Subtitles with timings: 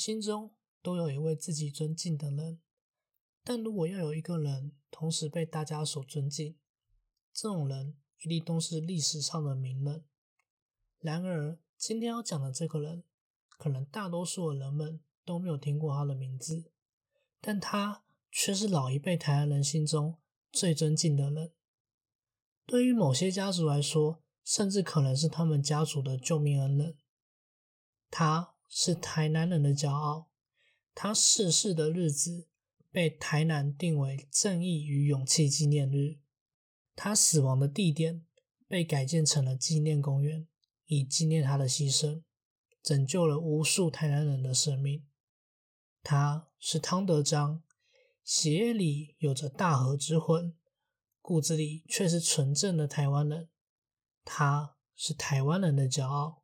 [0.00, 2.58] 心中都有一位自己尊敬的人，
[3.44, 6.56] 但如果要有一个人同时被大家所尊敬，
[7.34, 10.06] 这种人一定都是历史上的名人。
[11.00, 13.04] 然而，今天要讲的这个人，
[13.58, 16.72] 可能大多数的人们都没有听过他的名字，
[17.42, 20.16] 但他却是老一辈台湾人心中
[20.50, 21.52] 最尊敬的人。
[22.64, 26.96] 对于某些家族来说，甚至可能是他们家族的救命恩人。
[28.10, 28.54] 他。
[28.70, 30.30] 是台南人的骄傲。
[30.94, 32.48] 他逝世的日子
[32.90, 36.18] 被台南定为正义与勇气纪念日。
[36.94, 38.24] 他死亡的地点
[38.68, 40.46] 被改建成了纪念公园，
[40.86, 42.22] 以纪念他的牺牲，
[42.82, 45.06] 拯救了无数台南人的生命。
[46.02, 47.62] 他是汤德章，
[48.22, 50.54] 血液里有着大和之魂，
[51.20, 53.48] 骨子里却是纯正的台湾人。
[54.24, 56.39] 他是台湾人的骄傲。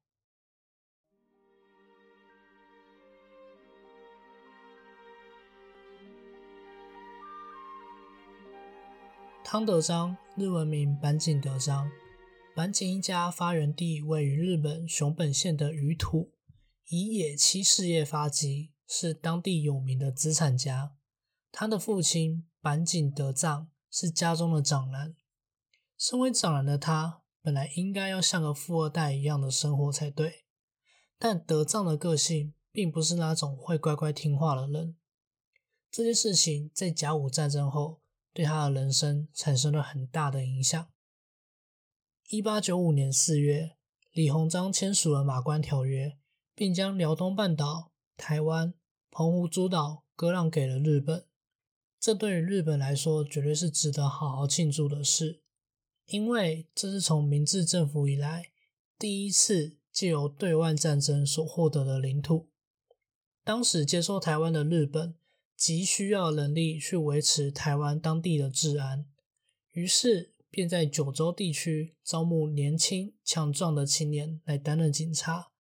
[9.48, 11.89] 汤德章，日文名板井德章。
[12.52, 16.33] 板井一家发源地位于日本熊本县的鱼土，
[16.88, 20.97] 以野漆事业发迹，是当地有名的资产家。
[21.53, 25.14] 他的父亲板井德藏是家中的长男。
[25.97, 30.44] 身为长男的他，本来应该要像个富二代一样的生活才对。
[31.20, 34.97] 但德藏的个性并不是那种会乖乖听话的人。
[35.88, 38.00] 这件事情在甲午战争后。
[38.36, 40.86] 对他的人生产生了很大的影响。
[42.28, 43.78] 一八九五年四月，
[44.12, 46.08] 李鸿章签署了《马关条约》，
[46.54, 48.74] 并将辽东半岛、台湾、
[49.10, 51.24] 澎湖诸岛割让给了日本。
[51.98, 55.40] 这对于日本来说，绝对是值得好好庆祝的事，
[56.04, 58.50] 因为这是从明治政府以来
[58.98, 62.50] 第一次借由对外战争所获得的领土。
[63.42, 65.14] 当时接收台湾的日本。
[65.56, 69.06] 急需要人力去维持台湾当地的治安，
[69.72, 75.53] 于是便在九州地区招募年轻强壮的青年来担任警察。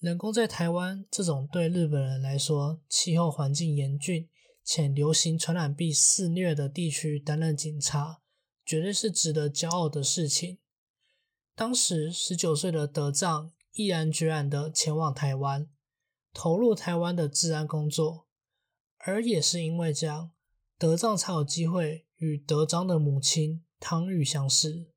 [0.00, 4.28] 能够在台湾这种对日本人来说气候环境严峻
[4.62, 8.20] 且流行传染病肆虐的地区担任警察，
[8.64, 10.58] 绝对是值得骄傲的事情。
[11.54, 15.68] 当时十九岁的德藏毅然决然地前往台湾，
[16.32, 18.23] 投入台湾的治安工作。
[19.06, 20.32] 而也是因为这样，
[20.78, 24.90] 德藏才有机会与德章的母亲汤玉相识。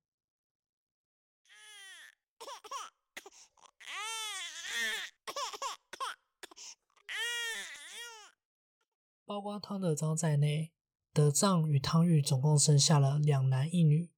[9.25, 10.71] 包括汤德章在内，
[11.11, 14.09] 德藏与汤玉总共生下了两男一女。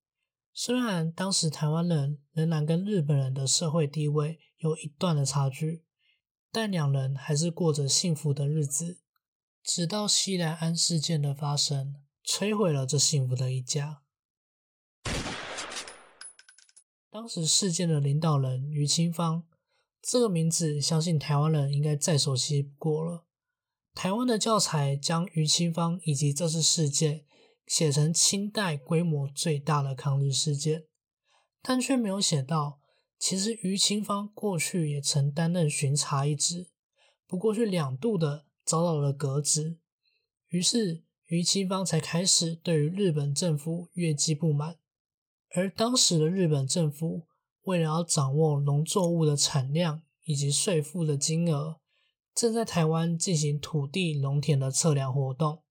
[0.53, 5.83] 虽然当时台湾人仍然跟日本人的社会地位有一段的差距，
[6.51, 8.99] 但两人还是过着幸福的日子。
[9.63, 14.01] 直到西来安事件的发生，摧毁了这幸福的一家。
[17.11, 19.43] 当时事件的领导人于清芳，
[20.01, 23.25] 这个名字相信台湾人应该再熟悉不过了。
[23.93, 27.25] 台湾的教材将于清芳以及这次事件
[27.67, 30.85] 写成清代规模最大的抗日事件，
[31.61, 32.79] 但却没有写到，
[33.17, 36.69] 其实于清芳过去也曾担任巡查一职，
[37.27, 38.45] 不过是两度的。
[38.69, 39.79] 遭到了革职，
[40.49, 44.77] 于是于清芳才开始对于日本政府越级不满。
[45.55, 47.23] 而当时的日本政府
[47.63, 51.79] 为了要掌握农作物的产量以及税负的金额，
[52.35, 55.63] 正在台湾进行土地农田的测量活动。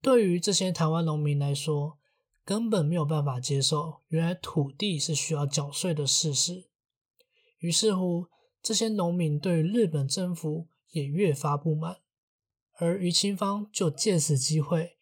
[0.00, 1.98] 对于这些台湾农民来说，
[2.42, 6.70] 根本没有办法接受原来土地是需要缴税的事实。
[7.58, 8.28] 于是乎，
[8.62, 10.71] 这些农民对于日本政府。
[10.92, 11.98] 也越发不满，
[12.78, 14.96] 而于清芳就借此机会，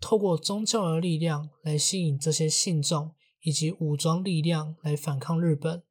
[0.00, 5.82] 透过宗教的力量来吸引这些信众以及武装力量来反抗日本。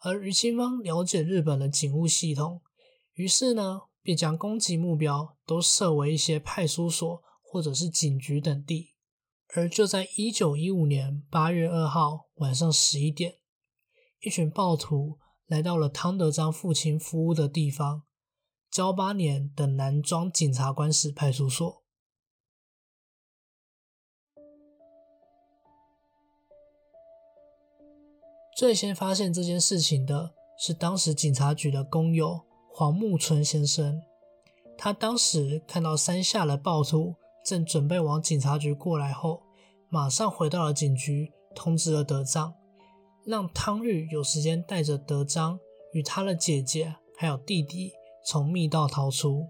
[0.00, 2.62] 而于清芳了解日本的警务系统，
[3.12, 8.94] 于是呢，便将攻击目标都设为一些派出所或者是警局等地。
[9.54, 13.36] 而就在一九一五年八月二号晚上十一点，
[14.20, 18.04] 一群暴徒来到了汤德章父亲服务的地方。
[18.72, 21.82] 交八年的南庄警察官室派出所，
[28.56, 34.00] 最先发现这件事情的是当时警察局的工友黄木村先生。
[34.78, 39.42] 他当时看到山下的暴徒正准备往警察局过来后，
[39.90, 42.54] 马上回到了警局，通知了德章，
[43.26, 45.60] 让汤玉有时间带着德章
[45.92, 47.92] 与他的姐姐还有弟弟。
[48.24, 49.48] 从密道逃出，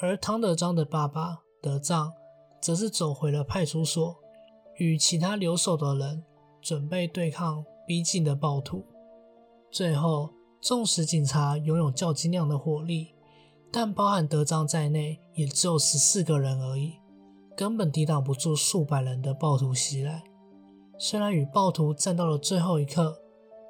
[0.00, 2.12] 而汤德章的爸爸德藏
[2.60, 4.16] 则是走回了派出所，
[4.76, 6.24] 与其他留守的人
[6.62, 8.84] 准备对抗逼近的暴徒。
[9.70, 13.14] 最后，纵使警察拥有较精良的火力，
[13.70, 16.94] 但包含德章在内，也只有十四个人而已，
[17.56, 20.24] 根本抵挡不住数百人的暴徒袭来。
[20.98, 23.20] 虽然与暴徒战到了最后一刻，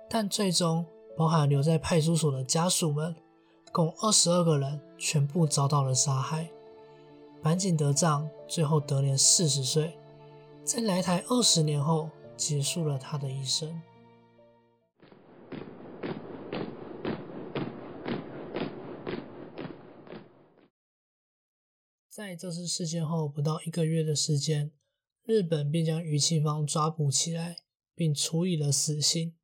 [0.08, 0.86] 但最终
[1.16, 3.14] 包含留在派出所的家属们。
[3.72, 6.50] 共二十二个人全部遭到了杀害。
[7.42, 9.96] 板井德藏最后得年四十岁，
[10.64, 13.80] 在来台二十年后结束了他的一生。
[22.10, 24.72] 在这次事件后不到一个月的时间，
[25.24, 27.58] 日本便将余庆芳抓捕起来，
[27.94, 29.36] 并处以了死刑。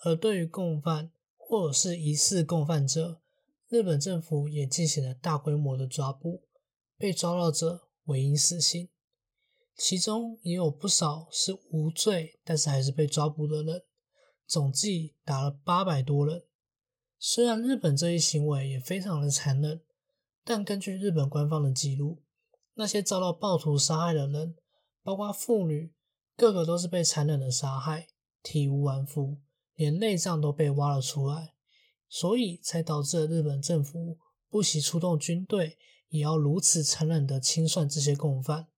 [0.00, 3.22] 而对于共犯或者是疑似共犯者，
[3.68, 6.44] 日本政府也进行了大规模的抓捕，
[6.96, 8.88] 被抓到者委因死刑，
[9.76, 13.82] 其中也有不少是无罪，但是还是被抓捕的人，
[14.46, 16.44] 总计达了八百多人。
[17.18, 19.82] 虽然日本这一行为也非常的残忍，
[20.44, 22.22] 但根据日本官方的记录，
[22.74, 24.54] 那些遭到暴徒杀害的人，
[25.02, 25.92] 包括妇女，
[26.36, 28.06] 个个都是被残忍的杀害，
[28.44, 29.38] 体无完肤，
[29.74, 31.55] 连内脏都被挖了出来。
[32.08, 34.18] 所以才导致了日本政府
[34.48, 35.76] 不惜出动军队，
[36.08, 38.68] 也要如此残忍的清算这些共犯。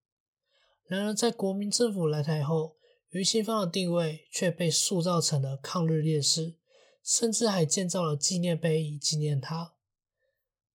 [0.85, 2.77] 然而，在国民政府来台后，
[3.11, 6.57] 余庆芳的地位却被塑造成了抗日烈士，
[7.05, 9.75] 甚至还建造了纪念碑以纪念他。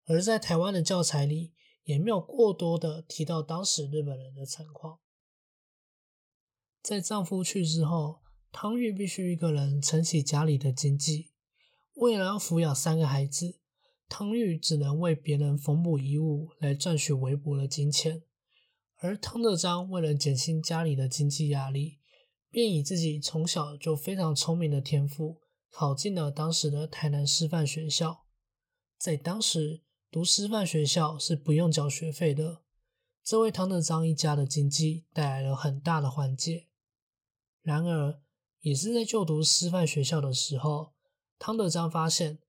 [0.05, 1.53] 而在台湾的教材里，
[1.83, 4.99] 也没有过多的提到当时日本人的惨况。
[6.81, 8.19] 在丈夫去世后，
[8.51, 11.32] 汤玉必须一个人撑起家里的经济。
[11.95, 13.59] 为了要抚养三个孩子，
[14.09, 18.23] 汤玉只能为别人缝补衣物来赚取微薄的金钱。
[18.97, 21.99] 而汤德章为了减轻家里的经济压力，
[22.49, 28.25] 便以自己从小就非常聪明的天赋，考进了当时的台南师范学校。
[28.97, 32.63] 在当时，读师范学校是不用缴学费的，
[33.23, 36.69] 这为汤德章一家的经济带来了很大的缓解。
[37.61, 38.21] 然而，
[38.61, 40.92] 也是在就读师范学校的时候。
[41.45, 42.39] 汤德章发现，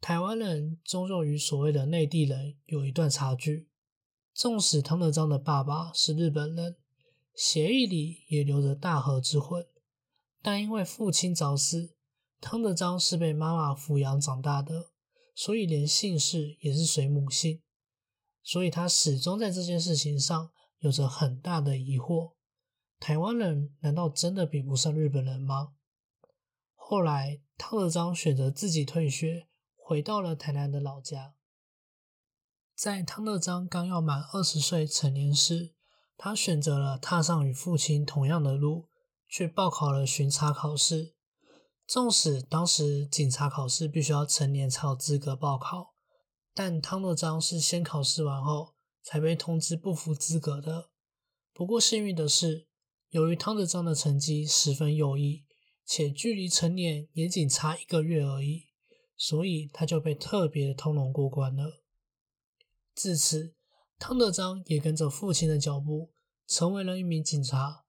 [0.00, 3.68] 台湾人终究与所谓的内地人有一段差距。
[4.32, 6.76] 纵使汤德章的爸爸是日本人，
[7.34, 9.66] 协议里也留着大和之魂，
[10.40, 11.96] 但因为父亲早死，
[12.40, 14.90] 汤德章是被妈妈抚养长大的，
[15.34, 17.60] 所以连姓氏也是随母姓。
[18.44, 22.34] 所以他始终在这件事情上有着很大的疑惑：
[23.00, 25.72] 台湾人难道真的比不上日本人吗？
[26.76, 27.40] 后来。
[27.56, 29.46] 汤德章选择自己退学，
[29.76, 31.34] 回到了台南的老家。
[32.74, 35.72] 在汤德章刚要满二十岁成年时，
[36.16, 38.88] 他选择了踏上与父亲同样的路，
[39.28, 41.14] 去报考了巡查考试。
[41.86, 45.94] 纵使当时警察考试必须要成年才有资格报考，
[46.52, 50.90] 但汤德章是先考试完后才被通知不符资格的。
[51.52, 52.66] 不过幸运的是，
[53.10, 55.43] 由于汤德章的成绩十分优异。
[55.84, 58.68] 且距离成年也仅差一个月而已，
[59.16, 61.82] 所以他就被特别通融过关了。
[62.94, 63.54] 自此，
[63.98, 66.12] 汤德章也跟着父亲的脚步，
[66.46, 67.84] 成为了一名警察。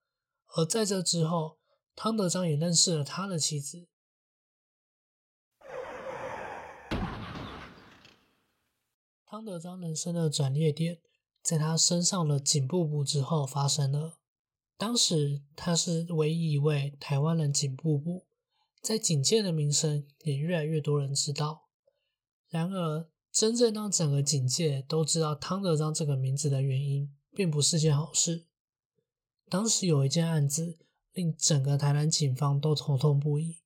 [0.55, 1.57] 而在这之后，
[1.95, 3.87] 汤德章也认识了他的妻子。
[9.25, 11.01] 汤德章人生的转捩点，
[11.41, 14.17] 在他升上了警部部之后发生了。
[14.77, 18.25] 当时他是唯一一位台湾人警部部，
[18.81, 21.69] 在警界的名声也越来越多人知道。
[22.49, 28.45] 然而，真正让整个警界都知道汤德章这个名字的原因，并不是件好事。
[29.49, 30.77] 当时有一件案子
[31.13, 33.61] 令整个台南警方都头痛不已：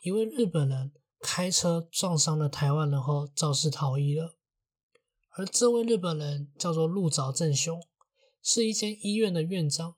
[0.00, 4.36] 一位日本人开车撞伤了台湾人后肇事逃逸了，
[5.30, 7.82] 而这位日本人叫做鹿沼正雄，
[8.42, 9.96] 是一间医院的院长。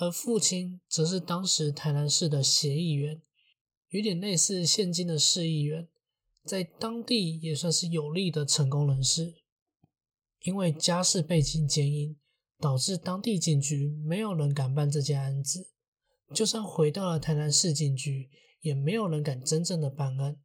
[0.00, 3.20] 而父亲则是当时台南市的协议员，
[3.90, 5.88] 有点类似现今的市议员，
[6.42, 9.34] 在当地也算是有力的成功人士。
[10.40, 12.16] 因为家世背景坚硬，
[12.58, 15.68] 导致当地警局没有人敢办这件案子。
[16.32, 18.30] 就算回到了台南市警局，
[18.62, 20.40] 也没有人敢真正的办案。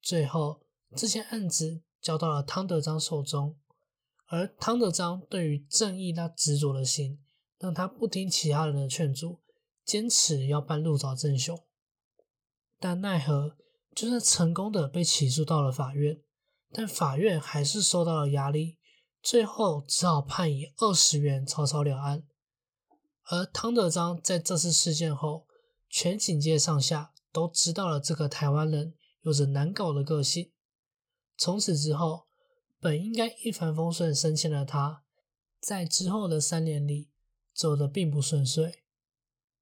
[0.00, 0.62] 最后，
[0.96, 3.58] 这件案子交到了汤德章手中，
[4.28, 7.20] 而汤德章对于正义那执着的心。
[7.58, 9.40] 让他不听其他人的劝阻，
[9.84, 11.64] 坚持要办鹿沼正雄，
[12.78, 13.56] 但奈何
[13.94, 16.22] 就算成功的被起诉到了法院，
[16.70, 18.78] 但法院还是受到了压力，
[19.20, 22.24] 最后只好判以二十元草草了案。
[23.24, 25.46] 而汤德章在这次事件后，
[25.90, 30.52] 全警界上下都知道了这个台湾人有着难搞的个性。
[31.36, 32.26] 从此之后，
[32.80, 35.02] 本应该一帆风顺升迁的他，
[35.60, 37.10] 在之后的三年里
[37.58, 38.72] 走得并不顺遂，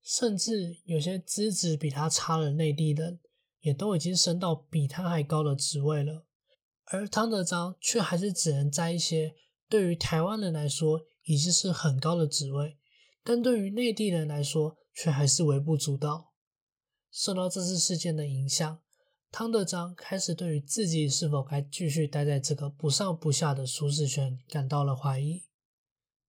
[0.03, 3.21] 甚至有些资质比他差的内地人，
[3.61, 6.27] 也都已经升到比他还高的职位了。
[6.85, 9.35] 而汤德章却还是只能在一些
[9.67, 12.77] 对于台湾人来说已经是很高的职位。
[13.25, 16.35] 但对于内地人来说，却还是微不足道。
[17.11, 18.83] 受到这次事件的影响，
[19.33, 25.45] 汤德章开始对于自己是否该继续待在这个不上不下的舒适圈感到了怀疑。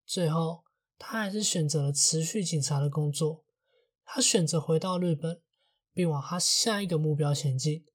[0.05, 0.63] 最后，
[0.97, 3.43] 他还是选择了持续警察的工作。
[4.03, 5.41] 他选择回到日本，
[5.93, 7.85] 并往他下一个目标前进，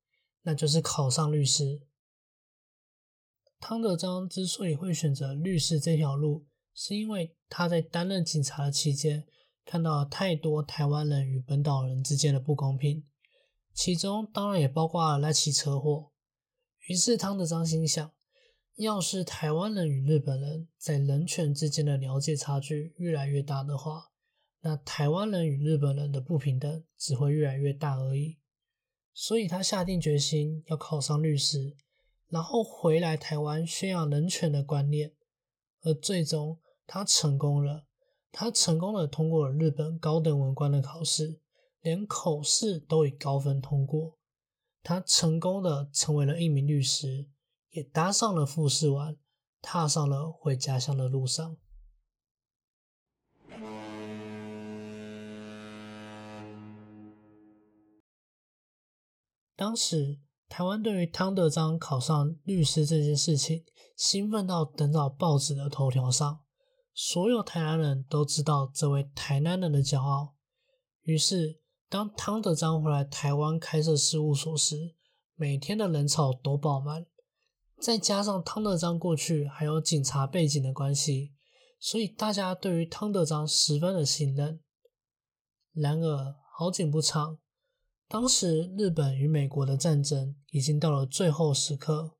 [0.42, 1.82] 那就是考上律师。
[3.58, 9.26] 汤德章之所以会选择律师这条路，是因为他在担任警察的期间，
[9.64, 13.06] 看到了太多台湾人与本岛人之间的不公平，
[13.72, 16.10] 其中当然也包括了那起车祸。
[16.88, 18.12] 于是汤德章心想，
[18.76, 24.10] 要是台湾人与日本人在人权之间的了解差距越来越大的话，
[24.60, 28.38] 那台湾人与日本人的不平等只会越来越大而已。
[29.14, 31.76] 所以他下定决心要考上律师，
[32.28, 35.12] 然后回来台湾宣扬人权的观念。
[35.82, 37.84] 而最终，他成功了。
[38.30, 41.40] 他成功的通过了日本高等文官的考试，
[41.82, 44.16] 连口试都以高分通过。
[44.82, 47.28] 他成功的成为了一名律师，
[47.72, 49.18] 也搭上了富士丸，
[49.60, 51.56] 踏上了回家乡的路上。
[59.54, 63.64] 当时，台湾对于汤德章考上律师这件事情。
[63.94, 66.40] 兴奋到登到报纸的头条上，
[66.92, 70.34] 所有台南人都知道这位台南人的骄傲。
[71.02, 74.96] 于是，当汤德章回来台湾开设事务所时，
[75.36, 77.06] 每天的人潮都爆满。
[77.82, 81.32] 再加上汤德章过去还有警察背景的关系，
[81.80, 84.60] 所以大家对于汤德章十分的信任。
[85.72, 87.38] 然而，好景不长，
[88.06, 92.12] 当时日本与美国的战争已经到了最后时刻。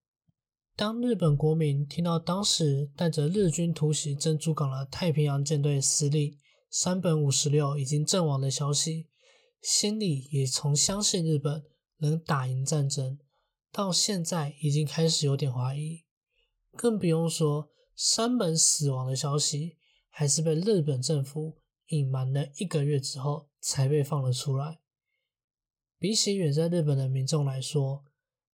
[0.74, 6.36] 当日本国民听到当时带着日军突袭珍珠港的太平洋舰队司令
[6.72, 9.06] 山本五十六已经阵亡的消息，
[9.62, 11.62] 心里也从相信日本
[11.98, 13.16] 能打赢战争，
[13.72, 16.04] 到现在已经开始有点怀疑。
[16.76, 21.56] 更不用说山本死亡的消息，还是被日本政府
[21.88, 24.78] 隐瞒了一个月之后才被放了出来。
[25.98, 28.04] 比起远在日本的民众来说，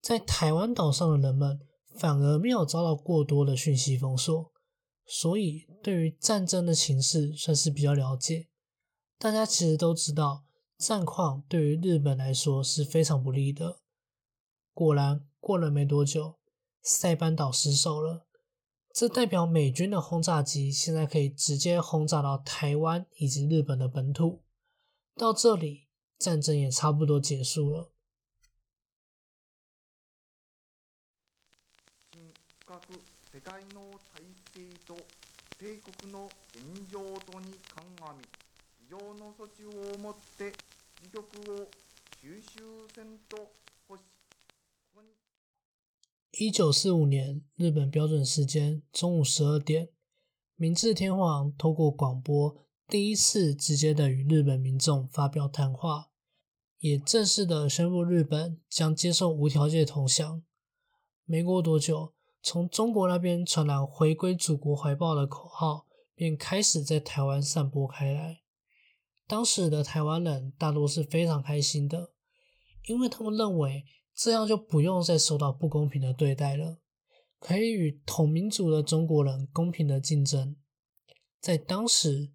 [0.00, 1.60] 在台湾岛上的人们。
[1.96, 4.52] 反而没有遭到过多的讯息封锁，
[5.04, 8.46] 所以对于战争的情势算是比较了解。
[9.18, 10.44] 大家其实都知道，
[10.76, 13.80] 战况对于日本来说是非常不利的。
[14.78, 16.38] 果然，过了没多久，
[16.82, 18.28] 塞班岛失守了，
[18.92, 24.44] 这代表美军的轰炸机现在可以直接轰炸到台湾以及日本的本土。
[25.16, 27.90] 到这里，战争也差不多结束了。
[46.40, 49.88] 一九四五年，日本标准时间中午十二点，
[50.54, 56.10] 明治天皇透过广播第一次直接的与日本民众发表谈话，
[56.78, 60.44] 也正式的宣布日本将接受无条件投降。
[61.24, 62.14] 没过多久。
[62.40, 68.42] 从中国那边传来“回归祖国怀抱”的口号，便开始在台湾散播开来。
[69.26, 72.12] 当时的台湾人大多是非常开心的，
[72.86, 73.84] 因为他们认为
[74.18, 76.78] 这样就不用再受到不公平的对待了，
[77.38, 80.56] 可以与同民族的中国人公平的竞争。
[81.40, 82.32] 在当时，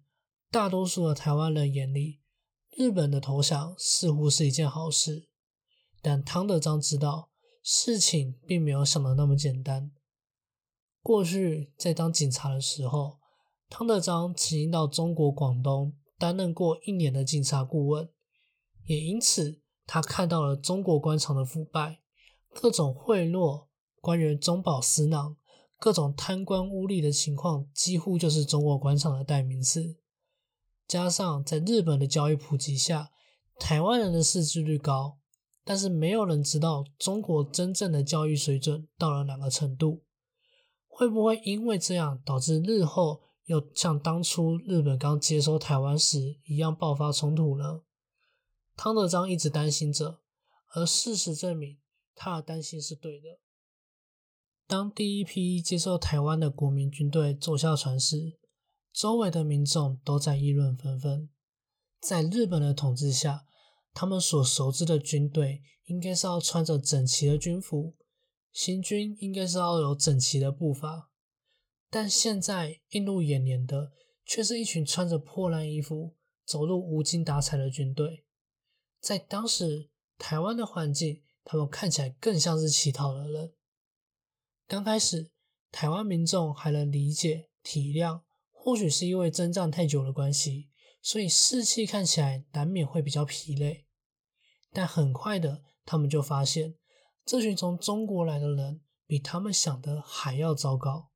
[0.50, 2.20] 大多数的台湾人眼里，
[2.76, 5.28] 日本的投降似乎是一件好事。
[6.00, 7.30] 但汤德章知道。
[7.66, 9.90] 事情并没有想的那么简单。
[11.00, 13.18] 过去在当警察的时候，
[13.70, 18.06] 汤德章曾经到中国广东担任过一年的警察顾问，
[18.84, 22.00] 也因此他看到了中国官场的腐败，
[22.52, 23.66] 各种贿赂、
[24.00, 25.36] 官员中饱私囊、
[25.78, 29.96] 各种贪官污吏的情况，几乎就是中国官场的代名词。
[30.86, 33.10] 加上在日本的教育普及下，
[33.58, 35.18] 台湾人的识字率高。
[35.66, 40.02] 但是没有人知道中国真正的教育水准到了哪个程度。
[40.86, 47.80] 会不会因为这样导致日后又像当初日本刚接收台湾时一样爆发冲突呢？
[48.76, 50.20] 汤德章一直担心着，
[50.74, 51.78] 而事实证明
[52.14, 53.38] 他的担心是对的。
[54.66, 58.38] 当第一批接受台湾的国民军队坐下船时，
[58.92, 61.28] 周围的民众都在议论纷纷。
[62.00, 63.46] 在日本的统治下，
[63.92, 67.94] 他们所熟知的军队应该是要穿着整齐的军服。
[68.52, 71.10] 行军应该是要有整齐的步伐，
[71.90, 73.92] 但现在映入眼帘的
[74.24, 76.14] 却是一群穿着破烂衣服、
[76.44, 78.23] 走路无精打采的军队。
[79.04, 83.52] 在当时台湾的环境，他们看起来更像是乞讨的人。
[84.66, 85.30] 刚开始，
[85.70, 90.70] 台湾民众还能理解体谅，或许是因为征战太久的关系，
[91.02, 93.84] 所以士气看起来难免会比较疲累。
[94.72, 96.76] 但很快的，他们就发现。
[97.26, 101.10] 这群从中国来的人比他们想的还要糟糕，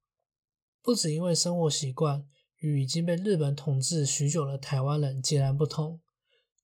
[0.83, 2.29] 不止因为生活习惯
[2.59, 6.03] 与已经被日本统治许久的台湾人截然不同，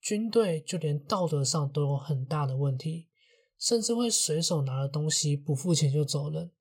[0.04, 3.08] 军队就连道德上都有很大的问题，
[3.58, 6.52] 甚至会随手拿了东西不付钱就走人。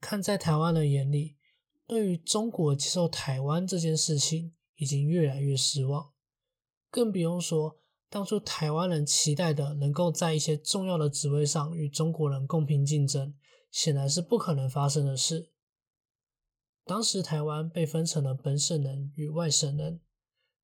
[0.00, 1.36] 看在台湾人眼里，
[1.88, 6.12] 对于中国接受台湾这件事情已经越来越失望，
[6.92, 7.80] 更不用说。
[8.08, 13.34] 当初台湾人期待的能够在一些重要的职位上与中国人公平竞争，
[13.72, 15.50] 显然是不可能发生的事。
[16.84, 20.00] 当时台湾被分成了本省人与外省人，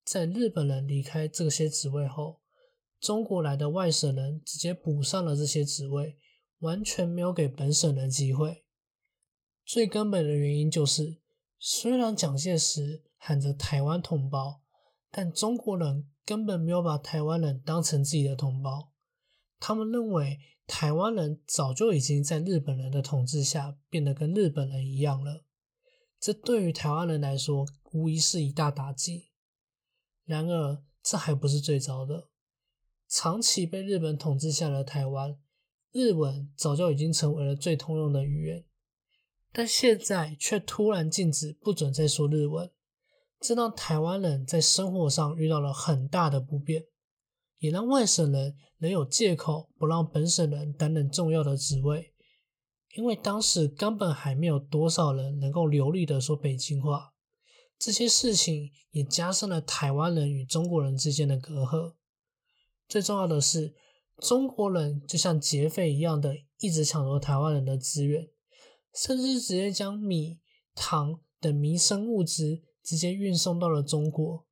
[0.06, 2.40] 在日本人离开这些职位后，
[3.00, 6.16] 中国来的外省人直接补上了这些职位，
[6.60, 8.64] 完全没有给本省人机会。
[9.64, 11.18] 最根本的原因就是，
[11.58, 14.62] 虽然蒋介石喊着台湾同胞，
[15.10, 16.08] 但中国人。
[16.26, 18.90] 根本没有把台湾人当成自己的同胞，
[19.60, 25.45] 他们认为台湾人早就已经在日本人的统治下变得跟日本人一样了。
[26.19, 29.28] 这对于台湾人来说，无疑是一大打击。
[30.26, 32.28] 然而，这还不是最糟的。
[33.08, 35.39] 长期被日本统治下的台湾，
[35.93, 38.65] 日文早就已经成为了最通用的语言，
[39.52, 42.71] 但现在却突然禁止不准再说日文。
[43.39, 46.86] 这让台湾人在生活上遇到了很大的不便，
[47.58, 52.12] 也让外省人能有借口不让本省人担任重要的职位，
[52.97, 57.12] 因为当时根本还没有多少人能够流利的说北京话。
[57.78, 61.95] 这些事情也加深了台湾人与中国人之间的隔阂。
[62.89, 63.75] 最重要的是，
[64.19, 68.28] 中国人就像劫匪一样的一直抢夺台湾人的资源，
[68.95, 70.41] 甚至直接将米、
[70.75, 72.62] 糖等民生物资。
[72.86, 74.47] 直接运送到了中国，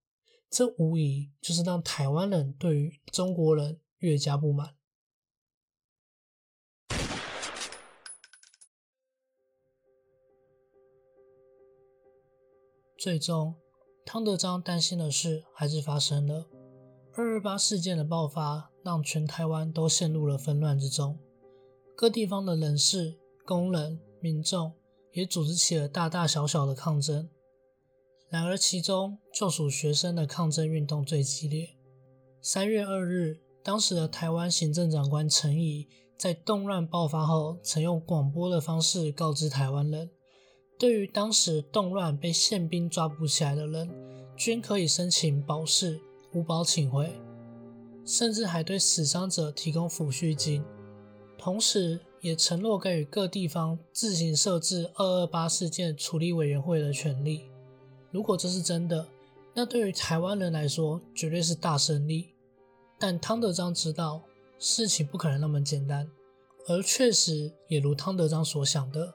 [0.50, 4.74] 这无疑就是让台湾人对于中国人越加不满。
[13.04, 13.54] 最终，
[14.06, 16.46] 汤德章担心的事还是发生了。
[17.12, 21.18] 二二八事件的爆发，让全台湾都陷入了纷乱之中，
[21.94, 24.72] 各地方的人士、工人、民众
[25.12, 27.28] 也组织起了大大小小的抗争。
[28.30, 31.76] 然而，其中就属学生的抗争运动最激烈。
[32.40, 35.86] 三月二日，当时的台湾行政长官陈仪
[36.16, 40.10] 在动乱爆发后，曾用广播的方式告知台湾人，
[40.78, 43.88] 对于当时动乱被宪兵抓捕起来的人，
[44.36, 46.00] 均可以申请保释、
[46.32, 47.12] 无保请回，
[48.04, 50.64] 甚至还对死伤者提供抚恤金，
[51.38, 57.42] 同时也承诺给予各地方自行设置二二八事件处理委员会的权利。
[58.10, 59.06] 如果这是真的，
[59.54, 62.30] 那对于台湾人来说绝对是大胜利。
[62.98, 64.22] 但汤德章知道
[64.58, 66.08] 事情不可能那么简单，
[66.66, 69.12] 而确实也如汤德章所想的，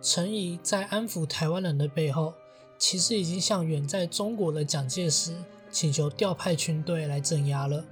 [0.00, 2.34] 陈仪在安抚台湾人的背后，
[2.78, 5.36] 其实已经向远在中国的蒋介石
[5.70, 7.84] 请求调派军队来镇压了，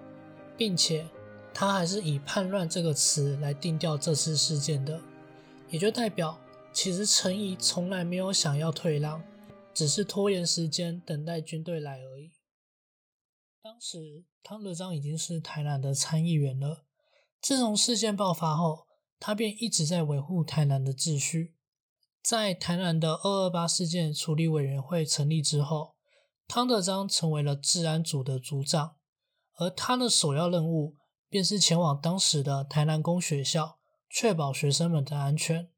[0.57, 1.07] 并且
[1.53, 5.01] 他还是以叛乱这个词来定调这次事件的，
[5.71, 6.39] 也就代表
[6.73, 9.23] 其实陈仪从来没有想要退让。
[9.75, 12.33] 只是拖延时间，等待军队来而已。
[13.63, 16.87] 当时汤德章已经是台南的参议员了。
[17.43, 18.87] 自从事件爆发后，
[19.21, 21.56] 他便一直在维护台南的秩序。
[22.27, 25.95] 在台南的二二八事件处理委员会成立之后，
[26.49, 28.97] 汤德章成为了治安组的组长，
[29.55, 30.97] 而他的首要任务
[31.29, 33.79] 便是前往当时的台南公学校，
[34.11, 35.71] 确保学生们的安全。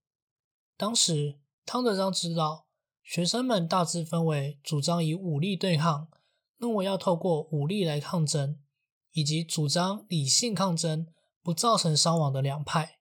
[0.78, 2.64] 当时汤德章知道。
[3.02, 6.08] 学生们大致分为主张以武力对抗，
[6.58, 8.58] 认为要透过武力来抗争，
[9.12, 11.06] 以及主张理性抗争，
[11.42, 12.98] 不造成伤亡的两派。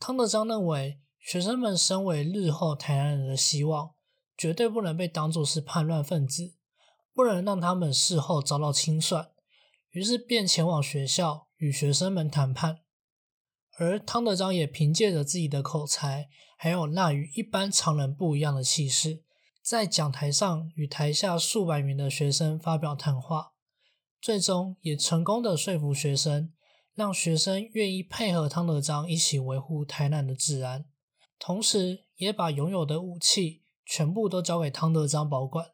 [0.00, 3.94] 汤德章认为，学生们身为日后台南人的希望，
[4.36, 6.56] 绝对不能被当作是叛乱分子，
[7.14, 9.30] 不能让他们事后遭到清算。
[9.90, 12.80] 于是便前往学校与学生们谈判。
[13.78, 19.22] 而汤德章也凭借着自己的口才，还有那与一般常人不一样的气势，
[19.62, 23.52] 在讲台上与台下数百名的学生发表谈话，
[24.20, 26.52] 最终也成功的说服学生。
[26.94, 30.84] 让学生愿意配合汤德章一起维护台南的治安，
[31.44, 35.72] 同时也把拥有的武器全部都交给汤德章保管。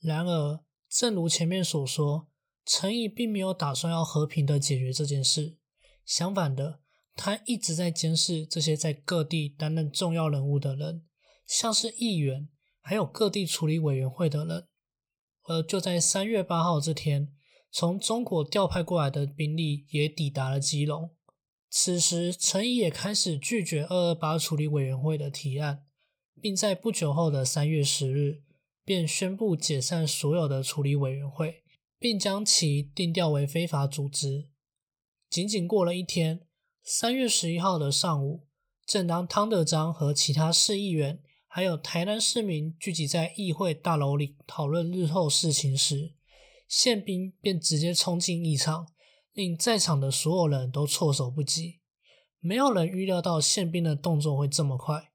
[0.00, 2.26] 然而，正如前面所说，
[2.64, 5.58] 陈毅并没有打算要和平的解决这件事，
[6.06, 6.80] 相反的，
[7.14, 11.04] 他一直在监视这些在各地担任重要人物的人，
[11.46, 12.48] 像是议员，
[12.80, 14.66] 还有各地处理委员会的人。
[15.42, 17.34] 而就在三月八号这天。
[17.72, 21.14] 从中国调派过来的兵力也抵达了基隆。
[21.72, 25.84] 此时，陈怡也开始拒绝二二八处理委员会的提案，
[26.40, 28.42] 并在不久后的三月十日
[28.84, 31.62] 便宣布解散所有的处理委员会，
[31.98, 34.48] 并将其定调为非法组织。
[35.30, 36.40] 仅仅过了一天，
[36.82, 38.48] 三月十一号的上午，
[38.84, 46.14] 正当汤德章和其他市议员还有台南市民聚集在议会大楼里讨论日后事情时，
[46.66, 48.88] 宪兵便直接冲进议场，
[49.32, 51.80] 令在场的所有人都措手不及。
[52.38, 55.12] 没有人预料到宪兵的动作会这么快，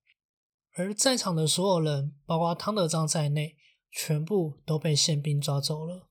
[0.73, 3.57] 而在场的所有人，包括汤德章在内，
[3.91, 6.07] 全部都被宪兵抓走了。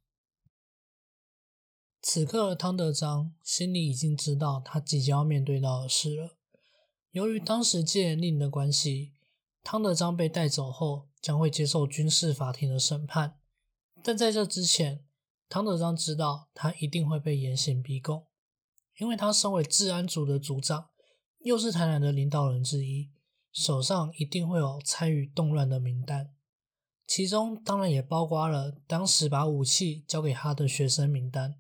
[2.03, 6.37] 此刻，汤德章心里已经知道他即将要面对到的事了。
[7.13, 9.13] 由于当时戒严令的关系，
[9.63, 13.39] 汤德章被带走后将会接受军事法庭的审判，
[14.03, 15.07] 但在这之前。
[15.55, 18.27] 汤德章知道他一定会被严刑逼供，
[18.99, 20.89] 因为他身为治安组的组长，
[21.45, 23.13] 又是台南的领导人之一，
[23.53, 26.35] 手上一定会有参与动乱的名单，
[27.07, 31.55] 其中当然也包括了当时把武器交给他的学生名单。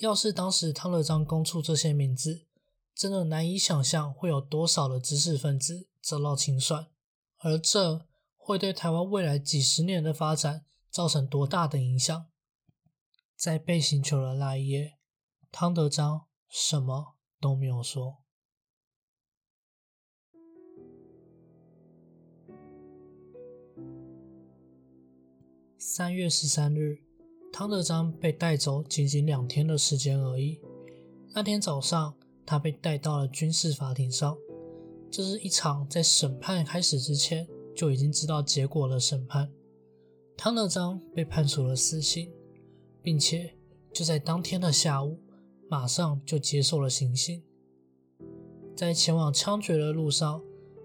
[0.00, 2.48] 要是当时汤德章供出这些名字，
[2.96, 6.88] 真的难以想象会有多少的知识分子遭到清算，
[7.38, 12.26] 而这会对台湾未来几十年的发展造成多大的影响。
[13.36, 14.98] 在被刑求的那一夜，
[15.50, 18.18] 汤德章什么都没有说。
[25.76, 27.04] 三月十三日，
[27.52, 30.58] 汤德章被带走，仅仅两天的时间而已。
[31.34, 32.16] 那天早上，
[32.46, 34.36] 他被带到了军事法庭上。
[35.10, 39.52] 这是一场在审判开始之前就已经知道结果的审判。
[40.36, 42.32] 汤德章被判处了死刑。
[43.04, 43.52] 并且
[43.92, 45.18] 就在当天的下午，
[45.68, 47.42] 马上就接受了行刑。
[48.74, 50.42] 在前往枪决的路上，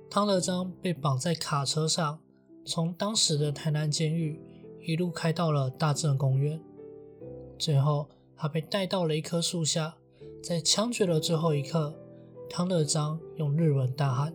[0.10, 2.19] 汤德章被绑在卡车上，
[2.65, 4.38] 从当时的台南监狱
[4.82, 6.62] 一路开到了大正公园。
[7.58, 9.95] 最后，他被带到了一棵树下，
[10.43, 11.97] 在枪决的最后一刻，
[12.49, 14.34] 汤德章用日文大喊：“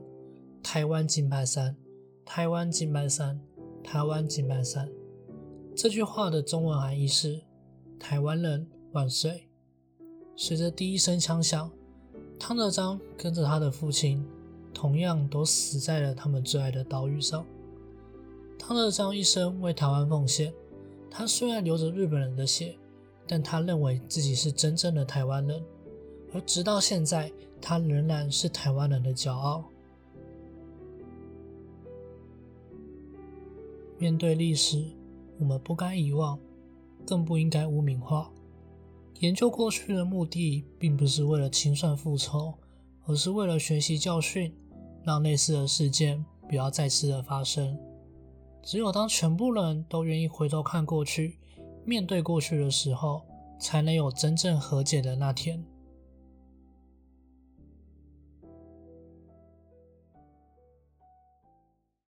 [0.64, 1.76] 台湾金牌山，
[2.24, 3.38] 台湾金牌山，
[3.82, 4.90] 台湾金牌山。”
[5.76, 7.42] 这句话的中文含义是。
[8.06, 9.48] 台湾人万岁！
[10.36, 11.70] 随着第一声枪响，
[12.38, 14.22] 汤德章跟着他的父亲，
[14.74, 17.46] 同样都死在了他们最爱的岛屿上。
[18.58, 20.52] 汤德章一生为台湾奉献，
[21.10, 22.76] 他虽然流着日本人的血，
[23.26, 25.64] 但他认为自己是真正的台湾人，
[26.34, 29.64] 而直到现在，他仍然是台湾人的骄傲。
[33.96, 34.84] 面对历史，
[35.38, 36.38] 我们不该遗忘。
[37.06, 38.30] 更不应该污名化。
[39.20, 42.54] 研究过去的目的，并不是为了清算复仇，
[43.06, 44.52] 而是为了学习教训，
[45.02, 47.78] 让类似的事件不要再次的发生。
[48.62, 51.38] 只有当全部人都愿意回头看过去，
[51.84, 53.22] 面对过去的时候，
[53.60, 55.64] 才能有真正和解的那天。